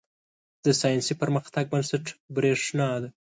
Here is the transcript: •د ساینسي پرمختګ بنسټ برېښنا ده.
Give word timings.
•د 0.65 0.67
ساینسي 0.81 1.13
پرمختګ 1.21 1.63
بنسټ 1.73 2.05
برېښنا 2.35 2.89
ده. 3.01 3.09